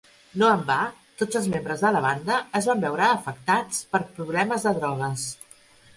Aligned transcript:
No 0.43 0.47
en 0.53 0.61
va, 0.69 0.77
tots 1.21 1.39
els 1.39 1.49
membres 1.55 1.83
de 1.85 1.91
la 1.97 2.01
banda 2.07 2.39
es 2.61 2.69
van 2.71 2.81
veure 2.87 3.05
afectats 3.19 3.85
per 3.95 4.03
problemes 4.17 4.67
de 4.69 4.75
drogues. 4.79 5.29